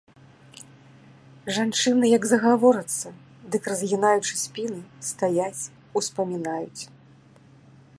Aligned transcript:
Жанчыны 1.57 2.05
як 2.17 2.23
загаворацца, 2.31 3.07
дык, 3.57 3.63
разгінаючы 3.75 4.33
спіны, 4.45 4.81
стаяць, 5.11 5.63
успамінаюць. 6.01 6.81